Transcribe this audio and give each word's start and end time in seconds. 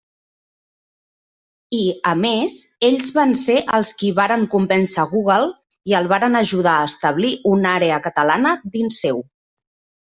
I, 1.79 1.81
a 2.11 2.13
més, 2.21 2.55
ells 2.89 3.13
van 3.19 3.35
ser 3.43 3.59
els 3.79 3.93
qui 4.01 4.11
varen 4.21 4.49
convèncer 4.57 5.07
Google 5.13 5.49
i 5.93 5.97
el 6.03 6.13
varen 6.17 6.41
ajudar 6.43 6.75
a 6.81 6.91
establir 6.91 7.33
una 7.55 7.79
àrea 7.81 8.03
catalana 8.09 8.59
dins 8.79 9.01
seu. 9.07 9.25